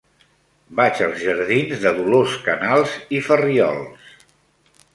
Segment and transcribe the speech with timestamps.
[0.79, 4.19] Vaig als jardins de Dolors Canals i Farriols.